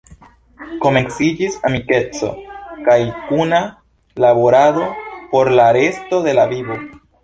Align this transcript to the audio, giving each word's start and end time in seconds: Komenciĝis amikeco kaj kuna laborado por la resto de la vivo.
Komenciĝis 0.85 1.57
amikeco 1.69 2.31
kaj 2.89 2.97
kuna 3.29 3.63
laborado 4.29 4.93
por 5.37 5.57
la 5.63 5.73
resto 5.83 6.27
de 6.31 6.39
la 6.43 6.53
vivo. 6.55 6.85